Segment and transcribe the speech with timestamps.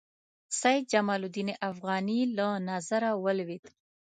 [0.59, 3.65] سید جمال الدین افغاني له نظره ولوېد.